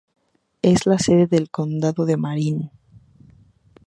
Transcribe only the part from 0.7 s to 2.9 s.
la sede del condado de Marin.